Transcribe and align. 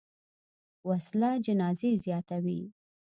وسله 0.89 1.31
جنازې 1.45 1.91
زیاتوي 2.05 2.61